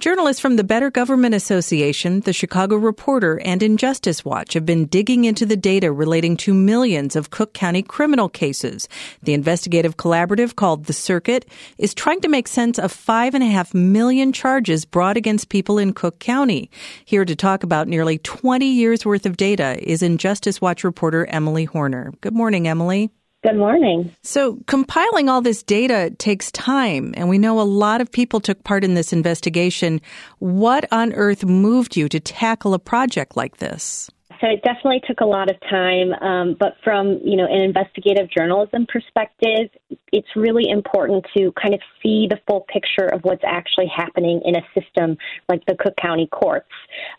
[0.00, 5.26] Journalists from the Better Government Association, the Chicago Reporter, and Injustice Watch have been digging
[5.26, 8.88] into the data relating to millions of Cook County criminal cases.
[9.22, 11.44] The investigative collaborative called The Circuit
[11.76, 15.76] is trying to make sense of five and a half million charges brought against people
[15.76, 16.70] in Cook County.
[17.04, 21.66] Here to talk about nearly 20 years worth of data is Injustice Watch reporter Emily
[21.66, 22.18] Hoerner.
[22.22, 23.10] Good morning, Emily.
[23.42, 24.14] Good morning.
[24.22, 28.62] So, compiling all this data takes time, and we know a lot of people took
[28.64, 30.02] part in this investigation.
[30.40, 34.10] What on earth moved you to tackle a project like this?
[34.40, 38.30] So it definitely took a lot of time, um, but from you know an investigative
[38.30, 39.68] journalism perspective,
[40.12, 44.56] it's really important to kind of see the full picture of what's actually happening in
[44.56, 45.18] a system
[45.48, 46.70] like the Cook County courts.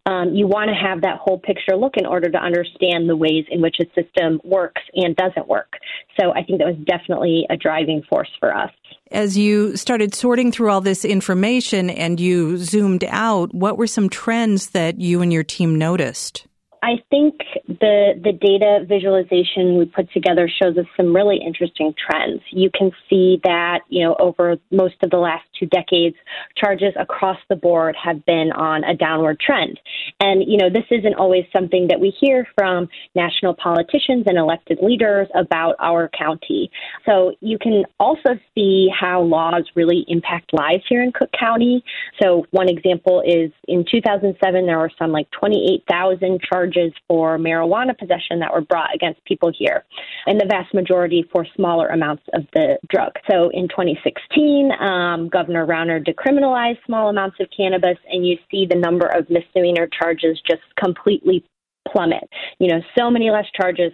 [0.07, 3.45] Um, you want to have that whole picture look in order to understand the ways
[3.51, 5.73] in which a system works and doesn't work.
[6.19, 8.71] So I think that was definitely a driving force for us.
[9.11, 14.09] As you started sorting through all this information and you zoomed out, what were some
[14.09, 16.47] trends that you and your team noticed?
[16.83, 17.35] I think
[17.67, 22.41] the the data visualization we put together shows us some really interesting trends.
[22.49, 26.15] You can see that you know over most of the last two decades,
[26.55, 29.79] charges across the board have been on a downward trend,
[30.19, 34.79] and you know this isn't always something that we hear from national politicians and elected
[34.81, 36.71] leaders about our county.
[37.05, 41.83] So you can also see how laws really impact lives here in Cook County.
[42.19, 47.97] So one example is in 2007 there were some like 28,000 charges charges for marijuana
[47.97, 49.85] possession that were brought against people here,
[50.25, 53.13] and the vast majority for smaller amounts of the drug.
[53.29, 58.75] So in 2016, um, Governor Rauner decriminalized small amounts of cannabis, and you see the
[58.75, 61.43] number of misdemeanor charges just completely
[61.91, 62.23] plummet.
[62.59, 63.91] You know, so many less charges,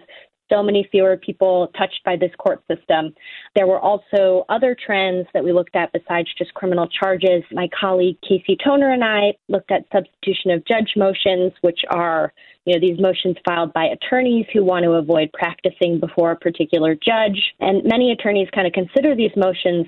[0.50, 3.14] so many fewer people touched by this court system.
[3.54, 7.42] There were also other trends that we looked at besides just criminal charges.
[7.52, 12.32] My colleague Casey Toner and I looked at substitution of judge motions, which are
[12.64, 16.94] you know these motions filed by attorneys who want to avoid practicing before a particular
[16.94, 17.54] judge.
[17.60, 19.86] And many attorneys kind of consider these motions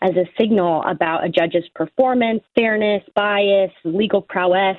[0.00, 4.76] as a signal about a judge's performance, fairness, bias, legal prowess.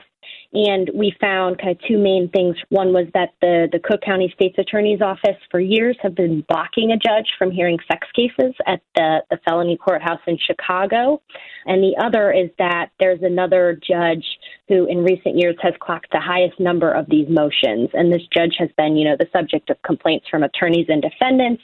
[0.53, 2.55] And we found kind of two main things.
[2.69, 6.91] One was that the, the Cook County State's Attorney's Office for years have been blocking
[6.91, 11.21] a judge from hearing sex cases at the, the felony courthouse in Chicago.
[11.65, 14.25] And the other is that there's another judge
[14.67, 17.89] who in recent years has clocked the highest number of these motions.
[17.93, 21.63] And this judge has been, you know, the subject of complaints from attorneys and defendants.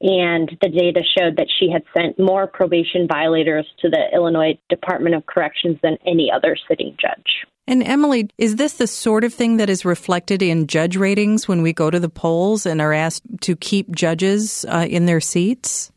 [0.00, 5.14] And the data showed that she had sent more probation violators to the Illinois Department
[5.14, 7.46] of Corrections than any other sitting judge.
[7.66, 11.62] And Emily, is this the sort of thing that is reflected in judge ratings when
[11.62, 15.92] we go to the polls and are asked to keep judges uh, in their seats?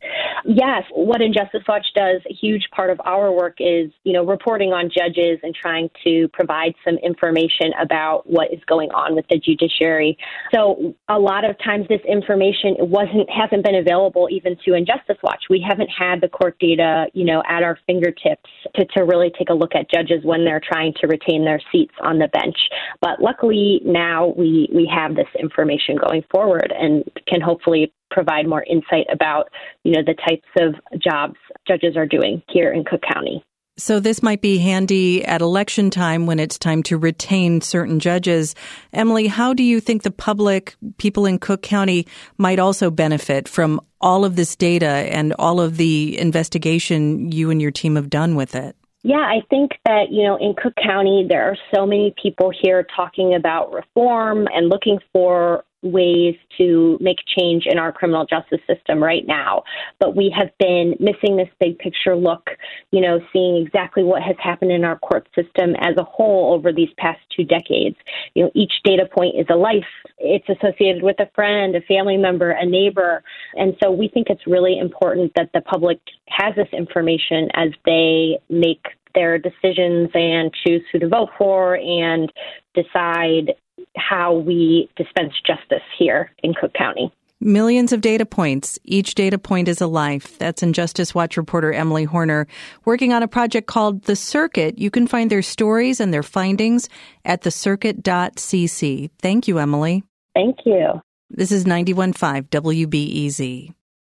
[0.46, 4.72] Yes, what Injustice Watch does, a huge part of our work is, you know, reporting
[4.72, 9.38] on judges and trying to provide some information about what is going on with the
[9.38, 10.18] judiciary.
[10.54, 15.44] So a lot of times this information wasn't hasn't been available even to Injustice Watch.
[15.48, 19.48] We haven't had the court data, you know, at our fingertips to, to really take
[19.48, 22.56] a look at judges when they're trying to retain their seats on the bench.
[23.00, 28.64] But luckily now we we have this information going forward and can hopefully provide more
[28.64, 29.50] insight about,
[29.82, 31.36] you know, the types of jobs
[31.68, 33.44] judges are doing here in Cook County.
[33.76, 38.54] So this might be handy at election time when it's time to retain certain judges.
[38.92, 42.06] Emily, how do you think the public, people in Cook County
[42.38, 47.60] might also benefit from all of this data and all of the investigation you and
[47.60, 48.76] your team have done with it?
[49.02, 52.86] Yeah, I think that, you know, in Cook County, there are so many people here
[52.96, 59.02] talking about reform and looking for ways to make change in our criminal justice system
[59.02, 59.62] right now.
[60.00, 62.50] But we have been missing this big picture look,
[62.90, 66.72] you know, seeing exactly what has happened in our court system as a whole over
[66.72, 67.96] these past two decades.
[68.34, 69.84] You know, each data point is a life.
[70.18, 73.22] It's associated with a friend, a family member, a neighbor.
[73.54, 78.38] And so we think it's really important that the public has this information as they
[78.48, 78.84] make
[79.14, 82.32] their decisions and choose who to vote for and
[82.74, 83.54] decide
[83.96, 87.12] how we dispense justice here in Cook County.
[87.40, 88.78] Millions of data points.
[88.84, 90.38] Each data point is a life.
[90.38, 92.46] That's Injustice Watch reporter Emily Hoerner
[92.84, 94.78] working on a project called The Circuit.
[94.78, 96.88] You can find their stories and their findings
[97.24, 99.10] at thecircuit.cc.
[99.20, 100.04] Thank you, Emily.
[100.34, 101.02] Thank you.
[101.28, 103.74] This is 91.5 WBEZ.